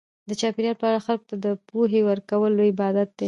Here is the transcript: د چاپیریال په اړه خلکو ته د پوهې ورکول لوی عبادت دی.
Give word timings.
د 0.29 0.31
چاپیریال 0.41 0.75
په 0.79 0.85
اړه 0.89 0.99
خلکو 1.07 1.25
ته 1.31 1.35
د 1.45 1.47
پوهې 1.69 2.01
ورکول 2.09 2.51
لوی 2.57 2.71
عبادت 2.73 3.09
دی. 3.15 3.19